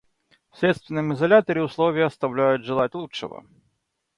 [0.49, 3.45] В следственном изоляторе условия оставляют желать лучшего.